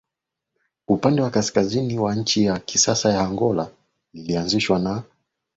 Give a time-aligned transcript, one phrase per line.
[0.87, 3.69] upande wa kaskazini wa nchi ya kisasa ya Angola
[4.13, 5.03] Lilianzishwa na